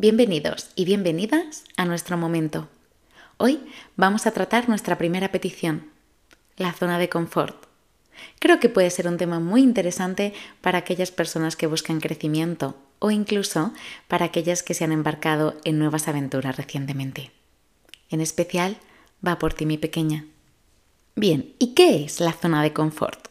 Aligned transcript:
Bienvenidos 0.00 0.70
y 0.76 0.84
bienvenidas 0.84 1.64
a 1.76 1.84
nuestro 1.84 2.16
momento. 2.16 2.68
Hoy 3.36 3.58
vamos 3.96 4.28
a 4.28 4.30
tratar 4.30 4.68
nuestra 4.68 4.96
primera 4.96 5.32
petición, 5.32 5.90
la 6.56 6.72
zona 6.72 7.00
de 7.00 7.08
confort. 7.08 7.66
Creo 8.38 8.60
que 8.60 8.68
puede 8.68 8.90
ser 8.90 9.08
un 9.08 9.16
tema 9.16 9.40
muy 9.40 9.60
interesante 9.60 10.34
para 10.60 10.78
aquellas 10.78 11.10
personas 11.10 11.56
que 11.56 11.66
buscan 11.66 11.98
crecimiento 11.98 12.76
o 13.00 13.10
incluso 13.10 13.72
para 14.06 14.26
aquellas 14.26 14.62
que 14.62 14.74
se 14.74 14.84
han 14.84 14.92
embarcado 14.92 15.56
en 15.64 15.80
nuevas 15.80 16.06
aventuras 16.06 16.56
recientemente. 16.56 17.32
En 18.08 18.20
especial, 18.20 18.76
va 19.26 19.40
por 19.40 19.52
ti 19.52 19.66
mi 19.66 19.78
pequeña. 19.78 20.26
Bien, 21.16 21.56
¿y 21.58 21.74
qué 21.74 22.04
es 22.04 22.20
la 22.20 22.34
zona 22.34 22.62
de 22.62 22.72
confort? 22.72 23.26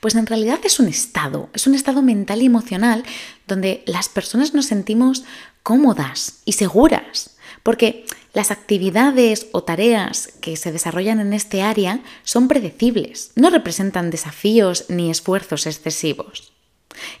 Pues 0.00 0.14
en 0.14 0.26
realidad 0.26 0.60
es 0.64 0.80
un 0.80 0.88
estado, 0.88 1.50
es 1.54 1.66
un 1.66 1.74
estado 1.74 2.02
mental 2.02 2.42
y 2.42 2.46
emocional 2.46 3.04
donde 3.46 3.82
las 3.86 4.08
personas 4.08 4.54
nos 4.54 4.66
sentimos 4.66 5.24
cómodas 5.62 6.40
y 6.44 6.52
seguras, 6.52 7.36
porque 7.62 8.04
las 8.32 8.50
actividades 8.50 9.48
o 9.52 9.64
tareas 9.64 10.28
que 10.40 10.56
se 10.56 10.72
desarrollan 10.72 11.20
en 11.20 11.32
este 11.32 11.62
área 11.62 12.00
son 12.22 12.48
predecibles, 12.48 13.32
no 13.34 13.50
representan 13.50 14.10
desafíos 14.10 14.86
ni 14.88 15.10
esfuerzos 15.10 15.66
excesivos. 15.66 16.52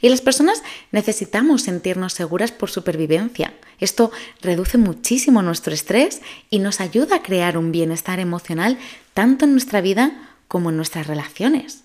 Y 0.00 0.08
las 0.08 0.20
personas 0.20 0.62
necesitamos 0.90 1.62
sentirnos 1.62 2.12
seguras 2.12 2.52
por 2.52 2.70
supervivencia. 2.70 3.54
Esto 3.78 4.10
reduce 4.42 4.78
muchísimo 4.78 5.42
nuestro 5.42 5.72
estrés 5.72 6.20
y 6.50 6.58
nos 6.58 6.80
ayuda 6.80 7.16
a 7.16 7.22
crear 7.22 7.56
un 7.56 7.72
bienestar 7.72 8.20
emocional 8.20 8.78
tanto 9.14 9.44
en 9.44 9.52
nuestra 9.52 9.80
vida 9.80 10.36
como 10.48 10.70
en 10.70 10.76
nuestras 10.76 11.06
relaciones. 11.06 11.84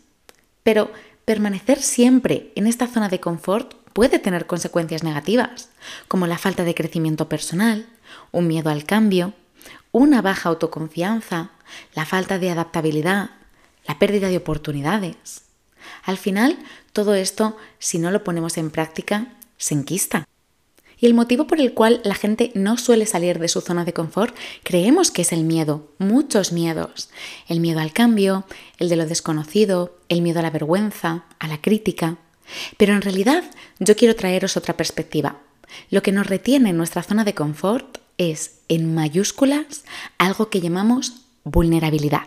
Pero 0.65 0.91
permanecer 1.25 1.79
siempre 1.79 2.51
en 2.55 2.65
esta 2.65 2.87
zona 2.87 3.07
de 3.07 3.19
confort 3.19 3.75
puede 3.93 4.17
tener 4.17 4.47
consecuencias 4.47 5.03
negativas, 5.03 5.69
como 6.07 6.25
la 6.25 6.39
falta 6.39 6.63
de 6.63 6.73
crecimiento 6.73 7.29
personal, 7.29 7.85
un 8.31 8.47
miedo 8.47 8.71
al 8.71 8.83
cambio, 8.83 9.33
una 9.91 10.23
baja 10.23 10.49
autoconfianza, 10.49 11.51
la 11.93 12.03
falta 12.05 12.39
de 12.39 12.49
adaptabilidad, 12.49 13.29
la 13.87 13.99
pérdida 13.99 14.27
de 14.29 14.37
oportunidades. 14.37 15.43
Al 16.03 16.17
final, 16.17 16.57
todo 16.93 17.13
esto, 17.13 17.55
si 17.77 17.99
no 17.99 18.09
lo 18.09 18.23
ponemos 18.23 18.57
en 18.57 18.71
práctica, 18.71 19.27
se 19.57 19.75
enquista. 19.75 20.25
Y 20.99 21.05
el 21.05 21.13
motivo 21.13 21.47
por 21.47 21.59
el 21.59 21.73
cual 21.73 22.01
la 22.03 22.15
gente 22.15 22.51
no 22.55 22.77
suele 22.77 23.05
salir 23.05 23.39
de 23.39 23.47
su 23.47 23.61
zona 23.61 23.85
de 23.85 23.93
confort 23.93 24.35
creemos 24.63 25.11
que 25.11 25.23
es 25.23 25.31
el 25.31 25.43
miedo, 25.43 25.89
muchos 25.97 26.51
miedos. 26.51 27.09
El 27.47 27.59
miedo 27.59 27.79
al 27.79 27.93
cambio, 27.93 28.45
el 28.77 28.89
de 28.89 28.95
lo 28.95 29.05
desconocido, 29.05 29.97
el 30.09 30.21
miedo 30.21 30.39
a 30.39 30.43
la 30.43 30.49
vergüenza, 30.49 31.25
a 31.39 31.47
la 31.47 31.61
crítica. 31.61 32.17
Pero 32.77 32.93
en 32.93 33.01
realidad 33.01 33.43
yo 33.79 33.95
quiero 33.95 34.15
traeros 34.15 34.57
otra 34.57 34.77
perspectiva. 34.77 35.37
Lo 35.89 36.01
que 36.01 36.11
nos 36.11 36.27
retiene 36.27 36.69
en 36.69 36.77
nuestra 36.77 37.03
zona 37.03 37.23
de 37.23 37.33
confort 37.33 37.97
es, 38.17 38.59
en 38.69 38.93
mayúsculas, 38.93 39.83
algo 40.17 40.49
que 40.49 40.61
llamamos 40.61 41.25
vulnerabilidad. 41.43 42.23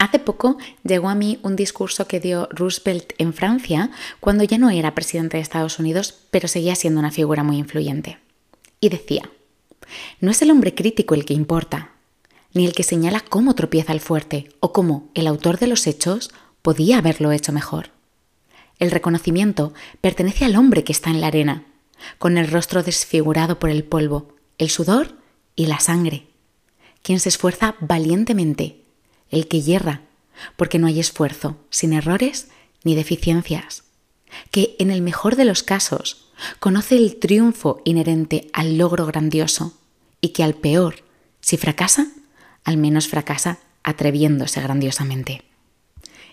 Hace 0.00 0.18
poco 0.18 0.56
llegó 0.82 1.10
a 1.10 1.14
mí 1.14 1.38
un 1.42 1.56
discurso 1.56 2.06
que 2.06 2.20
dio 2.20 2.48
Roosevelt 2.52 3.12
en 3.18 3.34
Francia 3.34 3.90
cuando 4.18 4.44
ya 4.44 4.56
no 4.56 4.70
era 4.70 4.94
presidente 4.94 5.36
de 5.36 5.42
Estados 5.42 5.78
Unidos, 5.78 6.14
pero 6.30 6.48
seguía 6.48 6.74
siendo 6.74 7.00
una 7.00 7.10
figura 7.10 7.42
muy 7.42 7.58
influyente. 7.58 8.16
Y 8.80 8.88
decía, 8.88 9.30
no 10.18 10.30
es 10.30 10.40
el 10.40 10.50
hombre 10.50 10.74
crítico 10.74 11.14
el 11.14 11.26
que 11.26 11.34
importa, 11.34 11.90
ni 12.54 12.64
el 12.64 12.72
que 12.72 12.82
señala 12.82 13.20
cómo 13.20 13.54
tropieza 13.54 13.92
el 13.92 14.00
fuerte 14.00 14.48
o 14.60 14.72
cómo 14.72 15.10
el 15.12 15.26
autor 15.26 15.58
de 15.58 15.66
los 15.66 15.86
hechos 15.86 16.30
podía 16.62 16.96
haberlo 16.96 17.30
hecho 17.30 17.52
mejor. 17.52 17.90
El 18.78 18.92
reconocimiento 18.92 19.74
pertenece 20.00 20.46
al 20.46 20.56
hombre 20.56 20.82
que 20.82 20.92
está 20.92 21.10
en 21.10 21.20
la 21.20 21.26
arena, 21.26 21.66
con 22.16 22.38
el 22.38 22.50
rostro 22.50 22.82
desfigurado 22.82 23.58
por 23.58 23.68
el 23.68 23.84
polvo, 23.84 24.34
el 24.56 24.70
sudor 24.70 25.18
y 25.56 25.66
la 25.66 25.78
sangre, 25.78 26.26
quien 27.02 27.20
se 27.20 27.28
esfuerza 27.28 27.74
valientemente 27.80 28.79
el 29.30 29.48
que 29.48 29.62
yerra, 29.62 30.02
porque 30.56 30.78
no 30.78 30.86
hay 30.86 31.00
esfuerzo, 31.00 31.56
sin 31.70 31.92
errores 31.92 32.48
ni 32.84 32.94
deficiencias, 32.94 33.84
que 34.50 34.76
en 34.78 34.90
el 34.90 35.02
mejor 35.02 35.36
de 35.36 35.44
los 35.44 35.62
casos 35.62 36.30
conoce 36.58 36.96
el 36.96 37.16
triunfo 37.16 37.82
inherente 37.84 38.50
al 38.52 38.78
logro 38.78 39.06
grandioso 39.06 39.74
y 40.20 40.30
que 40.30 40.42
al 40.42 40.54
peor, 40.54 41.04
si 41.40 41.56
fracasa, 41.56 42.08
al 42.64 42.76
menos 42.76 43.08
fracasa 43.08 43.58
atreviéndose 43.82 44.60
grandiosamente. 44.60 45.42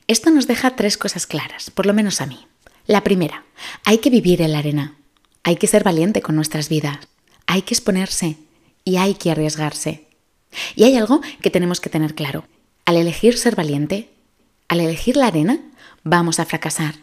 Esto 0.07 0.29
nos 0.29 0.47
deja 0.47 0.75
tres 0.75 0.97
cosas 0.97 1.27
claras, 1.27 1.69
por 1.69 1.85
lo 1.85 1.93
menos 1.93 2.21
a 2.21 2.25
mí. 2.25 2.47
La 2.85 3.03
primera, 3.03 3.45
hay 3.83 3.97
que 3.97 4.09
vivir 4.09 4.41
en 4.41 4.53
la 4.53 4.59
arena, 4.59 4.95
hay 5.43 5.57
que 5.57 5.67
ser 5.67 5.83
valiente 5.83 6.21
con 6.21 6.35
nuestras 6.35 6.69
vidas, 6.69 6.99
hay 7.45 7.61
que 7.63 7.73
exponerse 7.73 8.37
y 8.85 8.97
hay 8.97 9.15
que 9.15 9.31
arriesgarse. 9.31 10.07
Y 10.75 10.85
hay 10.85 10.95
algo 10.95 11.21
que 11.41 11.49
tenemos 11.49 11.81
que 11.81 11.89
tener 11.89 12.15
claro, 12.15 12.45
al 12.87 12.95
elegir 12.95 13.37
ser 13.37 13.57
valiente, 13.57 14.09
al 14.69 14.79
elegir 14.79 15.17
la 15.17 15.27
arena, 15.27 15.59
vamos 16.05 16.39
a 16.39 16.45
fracasar. 16.45 16.95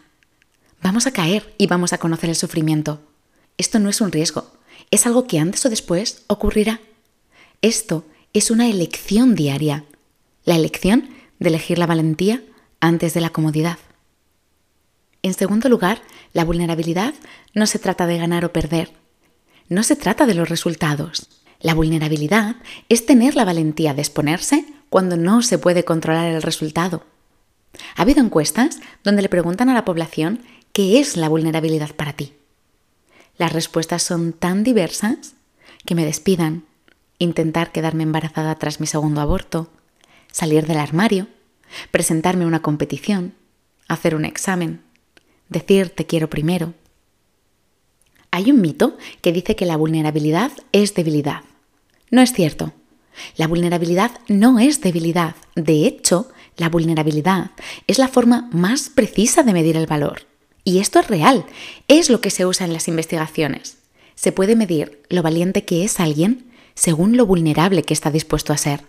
Vamos 0.81 1.05
a 1.05 1.11
caer 1.11 1.53
y 1.59 1.67
vamos 1.67 1.93
a 1.93 1.99
conocer 1.99 2.27
el 2.31 2.35
sufrimiento. 2.35 3.03
Esto 3.59 3.77
no 3.77 3.89
es 3.89 4.01
un 4.01 4.11
riesgo, 4.11 4.51
es 4.89 5.05
algo 5.05 5.27
que 5.27 5.37
antes 5.37 5.63
o 5.63 5.69
después 5.69 6.23
ocurrirá. 6.25 6.81
Esto 7.61 8.03
es 8.33 8.49
una 8.49 8.67
elección 8.67 9.35
diaria, 9.35 9.85
la 10.43 10.55
elección 10.55 11.07
de 11.37 11.49
elegir 11.49 11.77
la 11.77 11.85
valentía 11.85 12.41
antes 12.79 13.13
de 13.13 13.21
la 13.21 13.29
comodidad. 13.29 13.77
En 15.21 15.35
segundo 15.35 15.69
lugar, 15.69 16.01
la 16.33 16.45
vulnerabilidad 16.45 17.13
no 17.53 17.67
se 17.67 17.77
trata 17.77 18.07
de 18.07 18.17
ganar 18.17 18.43
o 18.43 18.51
perder, 18.51 18.91
no 19.69 19.83
se 19.83 19.95
trata 19.95 20.25
de 20.25 20.33
los 20.33 20.49
resultados. 20.49 21.29
La 21.59 21.75
vulnerabilidad 21.75 22.55
es 22.89 23.05
tener 23.05 23.35
la 23.35 23.45
valentía 23.45 23.93
de 23.93 24.01
exponerse 24.01 24.65
cuando 24.95 25.17
no 25.17 25.41
se 25.41 25.57
puede 25.57 25.83
controlar 25.83 26.31
el 26.31 26.41
resultado. 26.41 27.03
Ha 27.97 28.03
habido 28.03 28.21
encuestas 28.21 28.79
donde 29.03 29.21
le 29.21 29.27
preguntan 29.27 29.67
a 29.67 29.73
la 29.73 29.83
población 29.83 30.41
qué 30.71 31.01
es 31.01 31.17
la 31.17 31.27
vulnerabilidad 31.27 31.93
para 31.93 32.13
ti. 32.13 32.31
Las 33.37 33.51
respuestas 33.51 34.03
son 34.03 34.31
tan 34.31 34.63
diversas 34.63 35.33
que 35.85 35.95
me 35.95 36.05
despidan, 36.05 36.63
intentar 37.19 37.73
quedarme 37.73 38.03
embarazada 38.03 38.55
tras 38.55 38.79
mi 38.79 38.87
segundo 38.87 39.19
aborto, 39.19 39.69
salir 40.31 40.65
del 40.65 40.77
armario, 40.77 41.27
presentarme 41.91 42.45
a 42.45 42.47
una 42.47 42.61
competición, 42.61 43.33
hacer 43.89 44.15
un 44.15 44.23
examen, 44.23 44.81
decir 45.49 45.89
te 45.89 46.05
quiero 46.05 46.29
primero. 46.29 46.73
Hay 48.31 48.49
un 48.49 48.61
mito 48.61 48.97
que 49.21 49.33
dice 49.33 49.57
que 49.57 49.65
la 49.65 49.75
vulnerabilidad 49.75 50.53
es 50.71 50.93
debilidad. 50.93 51.41
No 52.11 52.21
es 52.21 52.31
cierto. 52.31 52.71
La 53.37 53.47
vulnerabilidad 53.47 54.11
no 54.27 54.59
es 54.59 54.81
debilidad. 54.81 55.35
De 55.55 55.85
hecho, 55.85 56.29
la 56.57 56.69
vulnerabilidad 56.69 57.51
es 57.87 57.97
la 57.97 58.07
forma 58.07 58.49
más 58.51 58.89
precisa 58.89 59.43
de 59.43 59.53
medir 59.53 59.77
el 59.77 59.87
valor. 59.87 60.23
Y 60.63 60.79
esto 60.79 60.99
es 60.99 61.07
real, 61.07 61.45
es 61.87 62.09
lo 62.09 62.21
que 62.21 62.31
se 62.31 62.45
usa 62.45 62.65
en 62.65 62.73
las 62.73 62.87
investigaciones. 62.87 63.77
Se 64.15 64.31
puede 64.31 64.55
medir 64.55 65.03
lo 65.09 65.21
valiente 65.21 65.65
que 65.65 65.83
es 65.83 65.99
alguien 65.99 66.51
según 66.73 67.17
lo 67.17 67.25
vulnerable 67.25 67.83
que 67.83 67.93
está 67.93 68.11
dispuesto 68.11 68.53
a 68.53 68.57
ser. 68.57 68.81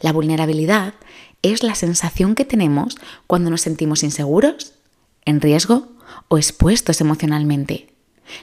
La 0.00 0.12
vulnerabilidad 0.12 0.94
es 1.42 1.62
la 1.62 1.74
sensación 1.74 2.34
que 2.34 2.44
tenemos 2.44 2.96
cuando 3.26 3.50
nos 3.50 3.62
sentimos 3.62 4.02
inseguros, 4.02 4.72
en 5.24 5.40
riesgo 5.40 5.88
o 6.28 6.38
expuestos 6.38 7.00
emocionalmente. 7.00 7.88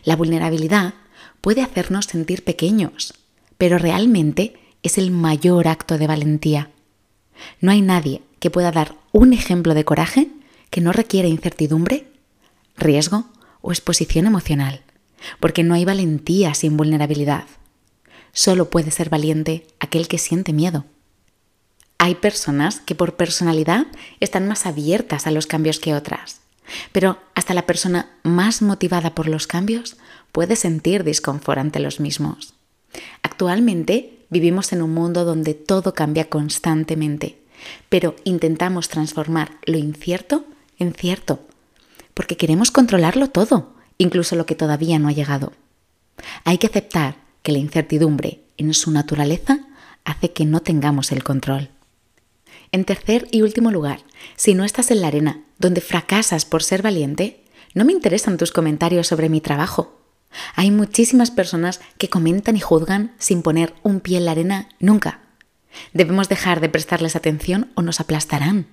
La 0.04 0.16
vulnerabilidad 0.16 0.94
puede 1.42 1.62
hacernos 1.62 2.06
sentir 2.06 2.44
pequeños, 2.44 3.14
pero 3.58 3.78
realmente 3.78 4.56
es 4.84 4.98
el 4.98 5.12
mayor 5.12 5.68
acto 5.68 5.98
de 5.98 6.08
valentía. 6.08 6.70
No 7.62 7.72
hay 7.72 7.82
nadie 7.82 8.22
que 8.40 8.52
pueda 8.52 8.72
dar 8.72 8.96
un 9.12 9.34
ejemplo 9.34 9.74
de 9.74 9.86
coraje 9.86 10.30
que 10.70 10.82
no 10.82 10.92
requiere 10.92 11.30
incertidumbre, 11.30 12.08
riesgo 12.76 13.26
o 13.62 13.72
exposición 13.72 14.28
emocional, 14.28 14.82
porque 15.40 15.64
no 15.64 15.74
hay 15.74 15.86
valentía 15.86 16.54
sin 16.54 16.78
vulnerabilidad. 16.78 17.46
Solo 18.34 18.70
puede 18.70 18.92
ser 18.92 19.10
valiente 19.10 19.66
aquel 19.80 20.08
que 20.08 20.18
siente 20.18 20.54
miedo. 20.54 20.86
Hay 21.98 22.16
personas 22.16 22.82
que 22.82 22.96
por 22.96 23.16
personalidad 23.16 23.88
están 24.20 24.48
más 24.48 24.66
abiertas 24.66 25.26
a 25.26 25.32
los 25.32 25.48
cambios 25.48 25.80
que 25.80 25.94
otras, 25.94 26.42
pero 26.92 27.18
hasta 27.36 27.54
la 27.54 27.66
persona 27.66 28.10
más 28.24 28.62
motivada 28.62 29.16
por 29.16 29.28
los 29.28 29.48
cambios 29.48 29.96
puede 30.32 30.56
sentir 30.56 31.04
disconfort 31.04 31.60
ante 31.60 31.80
los 31.80 32.00
mismos. 32.00 32.56
Actualmente 33.22 34.23
Vivimos 34.34 34.74
en 34.74 34.82
un 34.82 34.92
mundo 34.96 35.26
donde 35.26 35.54
todo 35.54 35.94
cambia 35.94 36.28
constantemente, 36.28 37.38
pero 37.88 38.16
intentamos 38.24 38.90
transformar 38.90 39.60
lo 39.64 39.78
incierto 39.78 40.46
en 40.80 40.96
cierto, 40.96 41.42
porque 42.16 42.36
queremos 42.36 42.72
controlarlo 42.72 43.30
todo, 43.30 43.76
incluso 44.00 44.36
lo 44.36 44.48
que 44.48 44.56
todavía 44.56 44.98
no 44.98 45.08
ha 45.08 45.12
llegado. 45.12 45.54
Hay 46.46 46.58
que 46.58 46.66
aceptar 46.66 47.18
que 47.44 47.52
la 47.52 47.60
incertidumbre 47.60 48.42
en 48.58 48.74
su 48.74 48.90
naturaleza 48.90 49.68
hace 50.04 50.32
que 50.32 50.46
no 50.46 50.62
tengamos 50.62 51.12
el 51.12 51.24
control. 51.24 51.70
En 52.72 52.86
tercer 52.86 53.28
y 53.30 53.44
último 53.44 53.70
lugar, 53.70 54.00
si 54.36 54.56
no 54.56 54.64
estás 54.64 54.90
en 54.90 55.02
la 55.02 55.10
arena 55.10 55.44
donde 55.60 55.80
fracasas 55.80 56.46
por 56.46 56.64
ser 56.64 56.82
valiente, 56.82 57.44
no 57.76 57.86
me 57.86 57.94
interesan 57.94 58.40
tus 58.40 58.52
comentarios 58.52 59.06
sobre 59.06 59.30
mi 59.30 59.42
trabajo. 59.42 60.03
Hay 60.56 60.72
muchísimas 60.72 61.32
personas 61.32 61.82
que 61.98 62.10
comentan 62.10 62.56
y 62.56 62.60
juzgan 62.60 63.14
sin 63.18 63.42
poner 63.42 63.74
un 63.84 64.00
pie 64.00 64.18
en 64.18 64.26
la 64.26 64.32
arena 64.32 64.70
nunca. 64.80 65.22
Debemos 65.94 66.30
dejar 66.30 66.62
de 66.62 66.70
prestarles 66.70 67.16
atención 67.16 67.72
o 67.76 67.82
nos 67.82 68.00
aplastarán. 68.00 68.68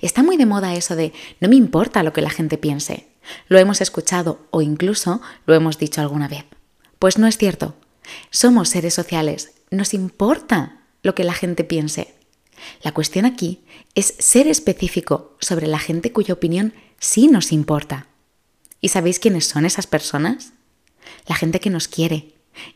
Está 0.00 0.22
muy 0.22 0.36
de 0.36 0.46
moda 0.46 0.74
eso 0.74 0.96
de 0.96 1.12
no 1.40 1.48
me 1.48 1.56
importa 1.56 2.02
lo 2.02 2.12
que 2.12 2.22
la 2.22 2.30
gente 2.30 2.58
piense. 2.58 3.08
Lo 3.48 3.58
hemos 3.58 3.80
escuchado 3.80 4.46
o 4.50 4.62
incluso 4.62 5.20
lo 5.46 5.54
hemos 5.54 5.78
dicho 5.78 6.00
alguna 6.00 6.28
vez. 6.28 6.44
Pues 6.98 7.18
no 7.18 7.26
es 7.26 7.38
cierto. 7.38 7.74
Somos 8.30 8.68
seres 8.68 8.94
sociales. 8.94 9.52
Nos 9.70 9.94
importa 9.94 10.80
lo 11.02 11.14
que 11.14 11.24
la 11.24 11.34
gente 11.34 11.64
piense. 11.64 12.14
La 12.82 12.92
cuestión 12.92 13.24
aquí 13.24 13.64
es 13.94 14.14
ser 14.18 14.46
específico 14.46 15.36
sobre 15.40 15.66
la 15.66 15.78
gente 15.78 16.12
cuya 16.12 16.34
opinión 16.34 16.74
sí 16.98 17.28
nos 17.28 17.52
importa. 17.52 18.06
¿Y 18.82 18.88
sabéis 18.88 19.18
quiénes 19.18 19.46
son 19.46 19.64
esas 19.64 19.86
personas? 19.86 20.52
La 21.26 21.36
gente 21.36 21.60
que 21.60 21.70
nos 21.70 21.88
quiere. 21.88 22.34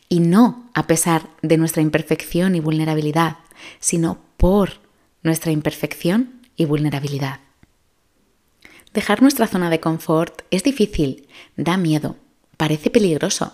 Y 0.08 0.20
no 0.20 0.70
a 0.73 0.87
pesar 0.87 1.29
de 1.43 1.58
nuestra 1.58 1.82
imperfección 1.82 2.55
y 2.55 2.61
vulnerabilidad, 2.61 3.38
sino 3.81 4.19
por 4.38 4.81
nuestra 5.23 5.50
imperfección 5.50 6.41
y 6.56 6.64
vulnerabilidad. 6.64 7.41
Dejar 8.94 9.20
nuestra 9.20 9.47
zona 9.47 9.69
de 9.69 9.81
confort 9.81 10.43
es 10.50 10.62
difícil, 10.62 11.29
da 11.56 11.76
miedo, 11.76 12.17
parece 12.56 12.88
peligroso, 12.88 13.52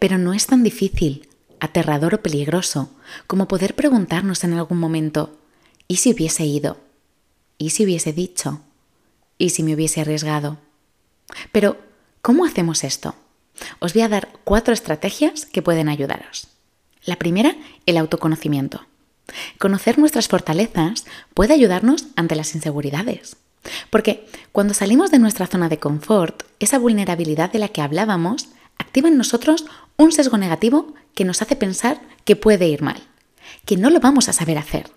pero 0.00 0.18
no 0.18 0.34
es 0.34 0.46
tan 0.46 0.64
difícil, 0.64 1.28
aterrador 1.60 2.14
o 2.14 2.22
peligroso 2.22 2.90
como 3.26 3.46
poder 3.46 3.76
preguntarnos 3.76 4.42
en 4.42 4.54
algún 4.54 4.78
momento, 4.78 5.38
¿y 5.86 5.96
si 5.96 6.12
hubiese 6.12 6.44
ido? 6.44 6.78
¿Y 7.58 7.70
si 7.70 7.84
hubiese 7.84 8.12
dicho? 8.12 8.62
¿Y 9.38 9.50
si 9.50 9.62
me 9.62 9.74
hubiese 9.74 10.00
arriesgado? 10.00 10.58
Pero, 11.52 11.89
¿cómo 12.22 12.44
hacemos 12.44 12.84
esto? 12.84 13.14
Os 13.78 13.94
voy 13.94 14.02
a 14.02 14.08
dar 14.08 14.28
cuatro 14.44 14.72
estrategias 14.72 15.46
que 15.46 15.62
pueden 15.62 15.88
ayudaros. 15.88 16.48
La 17.04 17.16
primera, 17.16 17.56
el 17.86 17.96
autoconocimiento. 17.96 18.86
Conocer 19.58 19.98
nuestras 19.98 20.28
fortalezas 20.28 21.04
puede 21.34 21.54
ayudarnos 21.54 22.06
ante 22.16 22.34
las 22.34 22.54
inseguridades. 22.54 23.36
Porque 23.90 24.26
cuando 24.52 24.74
salimos 24.74 25.10
de 25.10 25.18
nuestra 25.18 25.46
zona 25.46 25.68
de 25.68 25.78
confort, 25.78 26.44
esa 26.58 26.78
vulnerabilidad 26.78 27.52
de 27.52 27.58
la 27.58 27.68
que 27.68 27.82
hablábamos 27.82 28.48
activa 28.78 29.08
en 29.08 29.18
nosotros 29.18 29.66
un 29.96 30.12
sesgo 30.12 30.38
negativo 30.38 30.94
que 31.14 31.24
nos 31.24 31.42
hace 31.42 31.56
pensar 31.56 32.00
que 32.24 32.36
puede 32.36 32.66
ir 32.68 32.82
mal, 32.82 33.02
que 33.66 33.76
no 33.76 33.90
lo 33.90 34.00
vamos 34.00 34.28
a 34.28 34.32
saber 34.32 34.58
hacer. 34.58 34.90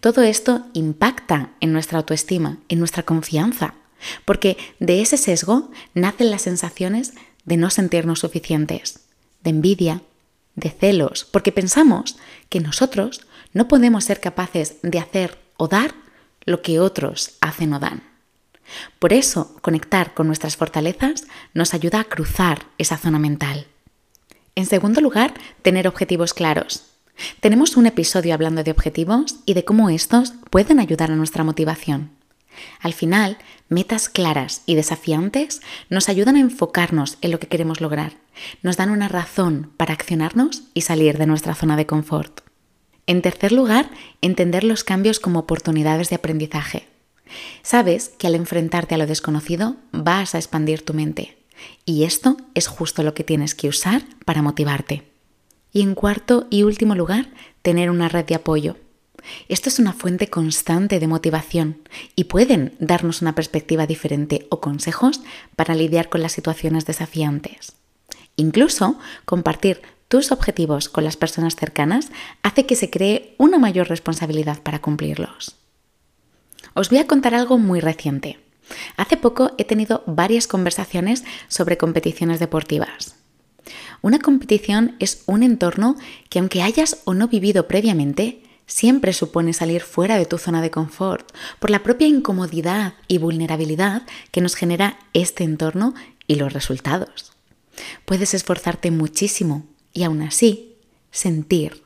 Todo 0.00 0.22
esto 0.22 0.66
impacta 0.72 1.50
en 1.60 1.72
nuestra 1.72 1.98
autoestima, 1.98 2.58
en 2.68 2.78
nuestra 2.78 3.04
confianza, 3.04 3.74
porque 4.24 4.56
de 4.78 5.00
ese 5.00 5.16
sesgo 5.16 5.70
nacen 5.94 6.30
las 6.30 6.42
sensaciones 6.42 7.14
de 7.44 7.56
no 7.56 7.70
sentirnos 7.70 8.20
suficientes, 8.20 9.00
de 9.42 9.50
envidia, 9.50 10.02
de 10.54 10.70
celos, 10.70 11.24
porque 11.30 11.52
pensamos 11.52 12.18
que 12.48 12.60
nosotros 12.60 13.26
no 13.52 13.68
podemos 13.68 14.04
ser 14.04 14.20
capaces 14.20 14.76
de 14.82 14.98
hacer 14.98 15.38
o 15.56 15.68
dar 15.68 15.94
lo 16.44 16.62
que 16.62 16.80
otros 16.80 17.36
hacen 17.40 17.72
o 17.72 17.78
dan. 17.78 18.02
Por 18.98 19.12
eso, 19.12 19.56
conectar 19.62 20.14
con 20.14 20.26
nuestras 20.26 20.56
fortalezas 20.56 21.26
nos 21.54 21.74
ayuda 21.74 22.00
a 22.00 22.04
cruzar 22.04 22.66
esa 22.76 22.98
zona 22.98 23.18
mental. 23.18 23.66
En 24.54 24.66
segundo 24.66 25.00
lugar, 25.00 25.34
tener 25.62 25.88
objetivos 25.88 26.34
claros. 26.34 26.84
Tenemos 27.40 27.76
un 27.76 27.86
episodio 27.86 28.34
hablando 28.34 28.62
de 28.62 28.70
objetivos 28.70 29.36
y 29.46 29.54
de 29.54 29.64
cómo 29.64 29.90
estos 29.90 30.32
pueden 30.50 30.80
ayudar 30.80 31.10
a 31.10 31.16
nuestra 31.16 31.44
motivación. 31.44 32.10
Al 32.80 32.92
final, 32.92 33.38
metas 33.68 34.08
claras 34.08 34.62
y 34.66 34.74
desafiantes 34.74 35.60
nos 35.90 36.08
ayudan 36.08 36.36
a 36.36 36.40
enfocarnos 36.40 37.18
en 37.20 37.30
lo 37.30 37.38
que 37.38 37.48
queremos 37.48 37.80
lograr, 37.80 38.14
nos 38.62 38.76
dan 38.76 38.90
una 38.90 39.08
razón 39.08 39.70
para 39.76 39.94
accionarnos 39.94 40.62
y 40.74 40.82
salir 40.82 41.18
de 41.18 41.26
nuestra 41.26 41.54
zona 41.54 41.76
de 41.76 41.86
confort. 41.86 42.40
En 43.06 43.22
tercer 43.22 43.52
lugar, 43.52 43.90
entender 44.20 44.64
los 44.64 44.84
cambios 44.84 45.20
como 45.20 45.40
oportunidades 45.40 46.10
de 46.10 46.16
aprendizaje. 46.16 46.88
Sabes 47.62 48.10
que 48.18 48.26
al 48.26 48.34
enfrentarte 48.34 48.94
a 48.94 48.98
lo 48.98 49.06
desconocido 49.06 49.76
vas 49.92 50.34
a 50.34 50.38
expandir 50.38 50.84
tu 50.84 50.94
mente 50.94 51.38
y 51.84 52.04
esto 52.04 52.36
es 52.54 52.66
justo 52.66 53.02
lo 53.02 53.14
que 53.14 53.24
tienes 53.24 53.54
que 53.54 53.68
usar 53.68 54.02
para 54.24 54.42
motivarte. 54.42 55.04
Y 55.72 55.82
en 55.82 55.94
cuarto 55.94 56.46
y 56.50 56.62
último 56.62 56.94
lugar, 56.94 57.28
tener 57.62 57.90
una 57.90 58.08
red 58.08 58.24
de 58.24 58.34
apoyo. 58.34 58.76
Esto 59.48 59.68
es 59.68 59.78
una 59.78 59.92
fuente 59.92 60.28
constante 60.28 61.00
de 61.00 61.06
motivación 61.06 61.78
y 62.16 62.24
pueden 62.24 62.74
darnos 62.78 63.22
una 63.22 63.34
perspectiva 63.34 63.86
diferente 63.86 64.46
o 64.50 64.60
consejos 64.60 65.20
para 65.56 65.74
lidiar 65.74 66.08
con 66.08 66.22
las 66.22 66.32
situaciones 66.32 66.86
desafiantes. 66.86 67.72
Incluso 68.36 68.98
compartir 69.24 69.82
tus 70.08 70.32
objetivos 70.32 70.88
con 70.88 71.04
las 71.04 71.16
personas 71.16 71.56
cercanas 71.56 72.10
hace 72.42 72.66
que 72.66 72.76
se 72.76 72.90
cree 72.90 73.34
una 73.36 73.58
mayor 73.58 73.88
responsabilidad 73.88 74.62
para 74.62 74.80
cumplirlos. 74.80 75.56
Os 76.74 76.88
voy 76.90 76.98
a 76.98 77.06
contar 77.06 77.34
algo 77.34 77.58
muy 77.58 77.80
reciente. 77.80 78.38
Hace 78.96 79.16
poco 79.16 79.52
he 79.58 79.64
tenido 79.64 80.02
varias 80.06 80.46
conversaciones 80.46 81.24
sobre 81.48 81.76
competiciones 81.76 82.38
deportivas. 82.38 83.16
Una 84.00 84.18
competición 84.18 84.96
es 84.98 85.22
un 85.26 85.42
entorno 85.42 85.96
que 86.30 86.38
aunque 86.38 86.62
hayas 86.62 86.98
o 87.04 87.14
no 87.14 87.28
vivido 87.28 87.66
previamente, 87.66 88.42
siempre 88.68 89.12
supone 89.12 89.52
salir 89.52 89.82
fuera 89.82 90.16
de 90.16 90.26
tu 90.26 90.38
zona 90.38 90.62
de 90.62 90.70
confort 90.70 91.32
por 91.58 91.70
la 91.70 91.82
propia 91.82 92.06
incomodidad 92.06 92.94
y 93.08 93.18
vulnerabilidad 93.18 94.02
que 94.30 94.40
nos 94.40 94.54
genera 94.54 95.00
este 95.14 95.42
entorno 95.42 95.94
y 96.28 96.36
los 96.36 96.52
resultados. 96.52 97.32
Puedes 98.04 98.34
esforzarte 98.34 98.92
muchísimo 98.92 99.66
y 99.92 100.04
aún 100.04 100.22
así 100.22 100.76
sentir, 101.10 101.82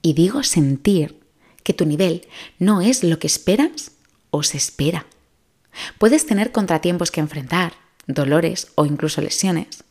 y 0.00 0.14
digo 0.14 0.42
sentir, 0.42 1.20
que 1.62 1.74
tu 1.74 1.86
nivel 1.86 2.26
no 2.58 2.80
es 2.80 3.04
lo 3.04 3.20
que 3.20 3.28
esperas 3.28 3.92
o 4.30 4.42
se 4.42 4.56
espera. 4.56 5.06
Puedes 5.98 6.26
tener 6.26 6.50
contratiempos 6.50 7.12
que 7.12 7.20
enfrentar, 7.20 7.74
dolores 8.08 8.68
o 8.74 8.84
incluso 8.84 9.20
lesiones. 9.20 9.84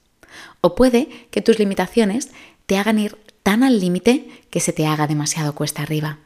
O 0.59 0.75
puede 0.75 1.27
que 1.31 1.41
tus 1.41 1.59
limitaciones 1.59 2.29
te 2.65 2.77
hagan 2.77 2.99
ir 2.99 3.17
tan 3.43 3.63
al 3.63 3.79
límite 3.79 4.43
que 4.49 4.59
se 4.59 4.73
te 4.73 4.85
haga 4.85 5.07
demasiado 5.07 5.55
cuesta 5.55 5.81
arriba. 5.81 6.19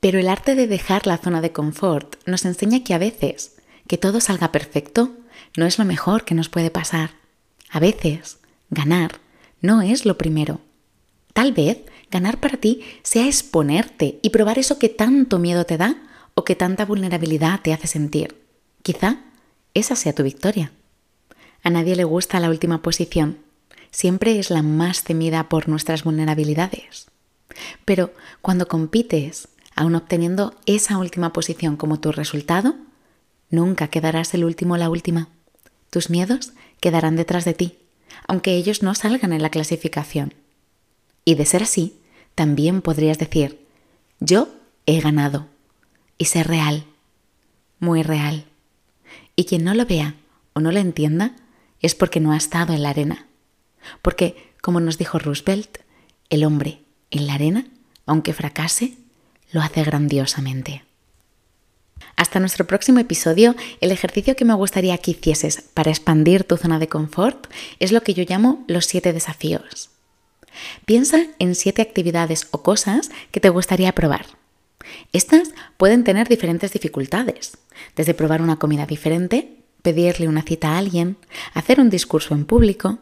Pero 0.00 0.18
el 0.18 0.28
arte 0.28 0.54
de 0.54 0.66
dejar 0.66 1.06
la 1.06 1.18
zona 1.18 1.40
de 1.40 1.52
confort 1.52 2.16
nos 2.26 2.44
enseña 2.44 2.84
que 2.84 2.94
a 2.94 2.98
veces 2.98 3.56
que 3.86 3.98
todo 3.98 4.20
salga 4.20 4.52
perfecto 4.52 5.16
no 5.56 5.66
es 5.66 5.78
lo 5.78 5.84
mejor 5.84 6.24
que 6.24 6.34
nos 6.34 6.48
puede 6.48 6.70
pasar. 6.70 7.10
A 7.70 7.80
veces 7.80 8.38
ganar 8.70 9.20
no 9.60 9.82
es 9.82 10.04
lo 10.04 10.16
primero. 10.16 10.60
Tal 11.32 11.52
vez 11.52 11.78
ganar 12.10 12.38
para 12.38 12.58
ti 12.58 12.84
sea 13.02 13.26
exponerte 13.26 14.18
y 14.22 14.30
probar 14.30 14.58
eso 14.58 14.78
que 14.78 14.88
tanto 14.88 15.38
miedo 15.38 15.64
te 15.66 15.76
da 15.76 15.96
o 16.34 16.44
que 16.44 16.54
tanta 16.54 16.84
vulnerabilidad 16.84 17.60
te 17.60 17.72
hace 17.72 17.86
sentir. 17.86 18.40
Quizá 18.82 19.20
esa 19.74 19.96
sea 19.96 20.14
tu 20.14 20.22
victoria. 20.22 20.72
A 21.62 21.70
nadie 21.70 21.96
le 21.96 22.04
gusta 22.04 22.40
la 22.40 22.50
última 22.50 22.82
posición. 22.82 23.38
Siempre 23.90 24.38
es 24.38 24.50
la 24.50 24.62
más 24.62 25.02
temida 25.02 25.48
por 25.48 25.68
nuestras 25.68 26.04
vulnerabilidades. 26.04 27.08
Pero 27.84 28.12
cuando 28.42 28.68
compites, 28.68 29.48
aun 29.78 29.94
obteniendo 29.94 30.56
esa 30.66 30.98
última 30.98 31.32
posición 31.32 31.76
como 31.76 32.00
tu 32.00 32.10
resultado, 32.10 32.74
nunca 33.48 33.86
quedarás 33.86 34.34
el 34.34 34.44
último 34.44 34.74
o 34.74 34.76
la 34.76 34.90
última. 34.90 35.28
Tus 35.88 36.10
miedos 36.10 36.52
quedarán 36.80 37.14
detrás 37.14 37.44
de 37.44 37.54
ti, 37.54 37.78
aunque 38.26 38.56
ellos 38.56 38.82
no 38.82 38.96
salgan 38.96 39.32
en 39.32 39.40
la 39.40 39.50
clasificación. 39.50 40.34
Y 41.24 41.36
de 41.36 41.46
ser 41.46 41.62
así, 41.62 42.00
también 42.34 42.82
podrías 42.82 43.20
decir, 43.20 43.68
yo 44.18 44.48
he 44.84 45.00
ganado. 45.00 45.46
Y 46.18 46.24
ser 46.24 46.48
real, 46.48 46.84
muy 47.78 48.02
real. 48.02 48.46
Y 49.36 49.44
quien 49.44 49.62
no 49.62 49.74
lo 49.74 49.86
vea 49.86 50.16
o 50.54 50.60
no 50.60 50.72
lo 50.72 50.80
entienda 50.80 51.36
es 51.80 51.94
porque 51.94 52.18
no 52.18 52.32
ha 52.32 52.36
estado 52.36 52.74
en 52.74 52.82
la 52.82 52.90
arena. 52.90 53.28
Porque, 54.02 54.54
como 54.60 54.80
nos 54.80 54.98
dijo 54.98 55.20
Roosevelt, 55.20 55.78
el 56.30 56.42
hombre 56.42 56.82
en 57.12 57.28
la 57.28 57.34
arena, 57.34 57.68
aunque 58.06 58.32
fracase, 58.32 58.98
lo 59.52 59.60
hace 59.60 59.82
grandiosamente. 59.82 60.84
Hasta 62.16 62.40
nuestro 62.40 62.66
próximo 62.66 62.98
episodio, 62.98 63.54
el 63.80 63.92
ejercicio 63.92 64.34
que 64.34 64.44
me 64.44 64.54
gustaría 64.54 64.98
que 64.98 65.12
hicieses 65.12 65.62
para 65.74 65.90
expandir 65.90 66.44
tu 66.44 66.56
zona 66.56 66.78
de 66.78 66.88
confort 66.88 67.46
es 67.78 67.92
lo 67.92 68.02
que 68.02 68.14
yo 68.14 68.24
llamo 68.28 68.64
los 68.66 68.86
siete 68.86 69.12
desafíos. 69.12 69.90
Piensa 70.84 71.26
en 71.38 71.54
siete 71.54 71.82
actividades 71.82 72.48
o 72.50 72.62
cosas 72.62 73.10
que 73.30 73.40
te 73.40 73.48
gustaría 73.48 73.92
probar. 73.92 74.26
Estas 75.12 75.50
pueden 75.76 76.04
tener 76.04 76.28
diferentes 76.28 76.72
dificultades, 76.72 77.58
desde 77.94 78.14
probar 78.14 78.42
una 78.42 78.58
comida 78.58 78.86
diferente, 78.86 79.58
pedirle 79.82 80.28
una 80.28 80.42
cita 80.42 80.70
a 80.70 80.78
alguien, 80.78 81.16
hacer 81.54 81.80
un 81.80 81.90
discurso 81.90 82.34
en 82.34 82.44
público. 82.44 82.98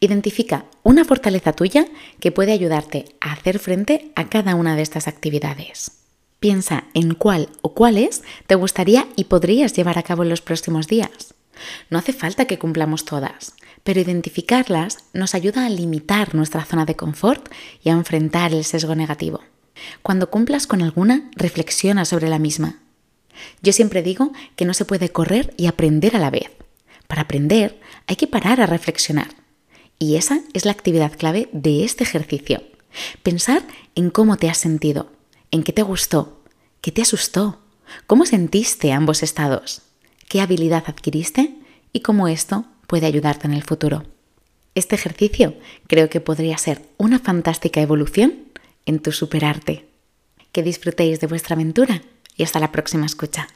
Identifica 0.00 0.64
una 0.82 1.04
fortaleza 1.04 1.52
tuya 1.52 1.86
que 2.20 2.32
puede 2.32 2.52
ayudarte 2.52 3.04
a 3.20 3.32
hacer 3.32 3.58
frente 3.58 4.12
a 4.16 4.28
cada 4.28 4.54
una 4.54 4.76
de 4.76 4.82
estas 4.82 5.08
actividades. 5.08 5.92
Piensa 6.40 6.84
en 6.94 7.14
cuál 7.14 7.50
o 7.60 7.74
cuáles 7.74 8.22
te 8.46 8.54
gustaría 8.54 9.06
y 9.14 9.24
podrías 9.24 9.74
llevar 9.74 9.98
a 9.98 10.02
cabo 10.02 10.22
en 10.22 10.30
los 10.30 10.40
próximos 10.40 10.86
días. 10.86 11.34
No 11.90 11.98
hace 11.98 12.12
falta 12.12 12.46
que 12.46 12.58
cumplamos 12.58 13.04
todas, 13.04 13.54
pero 13.84 14.00
identificarlas 14.00 15.04
nos 15.12 15.34
ayuda 15.34 15.66
a 15.66 15.70
limitar 15.70 16.34
nuestra 16.34 16.64
zona 16.64 16.86
de 16.86 16.96
confort 16.96 17.52
y 17.82 17.90
a 17.90 17.92
enfrentar 17.92 18.54
el 18.54 18.64
sesgo 18.64 18.94
negativo. 18.94 19.40
Cuando 20.02 20.30
cumplas 20.30 20.66
con 20.66 20.82
alguna, 20.82 21.30
reflexiona 21.36 22.04
sobre 22.04 22.28
la 22.28 22.38
misma. 22.38 22.78
Yo 23.62 23.72
siempre 23.72 24.02
digo 24.02 24.32
que 24.56 24.64
no 24.64 24.74
se 24.74 24.84
puede 24.84 25.10
correr 25.10 25.54
y 25.56 25.66
aprender 25.66 26.16
a 26.16 26.18
la 26.18 26.30
vez. 26.30 26.50
Para 27.06 27.22
aprender 27.22 27.80
hay 28.06 28.16
que 28.16 28.26
parar 28.26 28.60
a 28.60 28.66
reflexionar. 28.66 29.28
Y 30.02 30.16
esa 30.16 30.40
es 30.54 30.64
la 30.64 30.72
actividad 30.72 31.12
clave 31.12 31.50
de 31.52 31.84
este 31.84 32.04
ejercicio. 32.04 32.62
Pensar 33.22 33.62
en 33.94 34.08
cómo 34.08 34.38
te 34.38 34.48
has 34.48 34.56
sentido, 34.56 35.12
en 35.50 35.62
qué 35.62 35.74
te 35.74 35.82
gustó, 35.82 36.40
qué 36.80 36.90
te 36.90 37.02
asustó, 37.02 37.60
cómo 38.06 38.24
sentiste 38.24 38.92
ambos 38.92 39.22
estados, 39.22 39.82
qué 40.26 40.40
habilidad 40.40 40.84
adquiriste 40.86 41.54
y 41.92 42.00
cómo 42.00 42.28
esto 42.28 42.64
puede 42.86 43.06
ayudarte 43.06 43.46
en 43.46 43.52
el 43.52 43.62
futuro. 43.62 44.04
Este 44.74 44.94
ejercicio 44.94 45.54
creo 45.86 46.08
que 46.08 46.22
podría 46.22 46.56
ser 46.56 46.80
una 46.96 47.18
fantástica 47.18 47.82
evolución 47.82 48.46
en 48.86 49.00
tu 49.00 49.12
superarte. 49.12 49.86
Que 50.50 50.62
disfrutéis 50.62 51.20
de 51.20 51.26
vuestra 51.26 51.56
aventura 51.56 52.02
y 52.36 52.42
hasta 52.42 52.58
la 52.58 52.72
próxima 52.72 53.04
escucha. 53.04 53.48